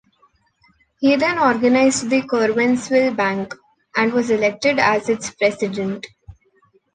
[0.99, 3.53] He then organized the Curwensville Bank,
[3.95, 6.07] and was elected its president.